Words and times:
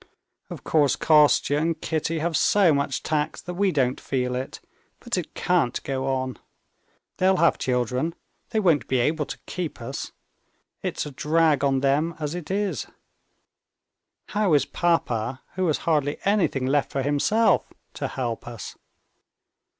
Of 0.49 0.63
course 0.63 0.95
Kostya 0.95 1.59
and 1.59 1.79
Kitty 1.79 2.17
have 2.17 2.35
so 2.35 2.73
much 2.73 3.03
tact 3.03 3.45
that 3.45 3.53
we 3.53 3.71
don't 3.71 4.01
feel 4.01 4.33
it; 4.33 4.59
but 4.99 5.15
it 5.15 5.35
can't 5.35 5.77
go 5.83 6.07
on. 6.07 6.39
They'll 7.17 7.37
have 7.37 7.59
children, 7.59 8.15
they 8.49 8.59
won't 8.59 8.87
be 8.87 8.97
able 8.97 9.27
to 9.27 9.37
keep 9.45 9.79
us; 9.79 10.11
it's 10.81 11.05
a 11.05 11.11
drag 11.11 11.63
on 11.63 11.81
them 11.81 12.15
as 12.19 12.33
it 12.33 12.49
is. 12.49 12.87
How 14.29 14.53
is 14.55 14.65
papa, 14.65 15.43
who 15.53 15.67
has 15.67 15.77
hardly 15.85 16.17
anything 16.25 16.65
left 16.65 16.91
for 16.91 17.03
himself, 17.03 17.71
to 17.93 18.07
help 18.07 18.47
us? 18.47 18.75